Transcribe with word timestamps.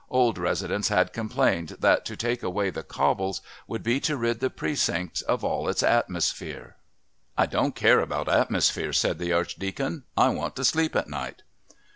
Old 0.09 0.39
residents 0.39 0.87
had 0.87 1.13
complained 1.13 1.75
that 1.79 2.05
to 2.05 2.17
take 2.17 2.41
away 2.41 2.71
the 2.71 2.81
cobbles 2.81 3.39
would 3.67 3.83
be 3.83 3.99
to 3.99 4.17
rid 4.17 4.39
the 4.39 4.49
Precincts 4.49 5.21
of 5.21 5.43
all 5.43 5.69
its 5.69 5.83
atmosphere. 5.83 6.75
"I 7.37 7.45
don't 7.45 7.75
care 7.75 7.99
about 7.99 8.27
atmosphere," 8.27 8.93
said 8.93 9.19
the 9.19 9.31
Archdeacon, 9.31 10.05
"I 10.17 10.29
want 10.29 10.55
to 10.55 10.65
sleep 10.65 10.95
at 10.95 11.07
night." 11.07 11.43